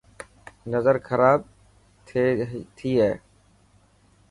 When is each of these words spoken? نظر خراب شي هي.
نظر 0.73 0.95
خراب 1.07 1.41
شي 2.07 2.27
هي. 2.97 3.09